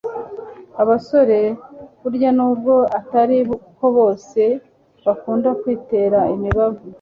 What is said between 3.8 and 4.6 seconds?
bose